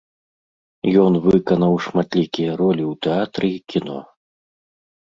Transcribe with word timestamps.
Ён 1.03 1.13
выканаў 1.27 1.77
шматлікія 1.89 2.51
ролі 2.63 2.83
ў 2.91 3.05
тэатры 3.09 3.47
і 3.57 3.65
кіно. 3.75 3.99